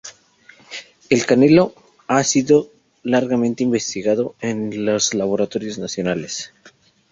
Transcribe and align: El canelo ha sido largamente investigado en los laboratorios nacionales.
El 1.11 1.27
canelo 1.27 1.75
ha 2.07 2.23
sido 2.23 2.71
largamente 3.03 3.61
investigado 3.61 4.33
en 4.41 4.83
los 4.83 5.13
laboratorios 5.13 5.77
nacionales. 5.77 6.51